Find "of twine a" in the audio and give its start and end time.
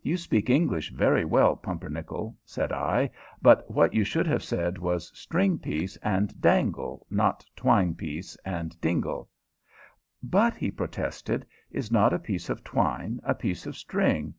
12.48-13.34